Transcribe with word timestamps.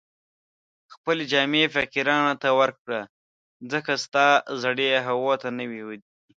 خپلې 0.93 1.23
جامې 1.31 1.63
فقیرانو 1.75 2.33
ته 2.41 2.49
ورکړه، 2.59 3.01
ځکه 3.71 3.91
ستا 4.03 4.27
زړې 4.61 4.87
هغو 5.07 5.33
ته 5.41 5.49
نوې 5.59 5.81
دي 5.99 6.09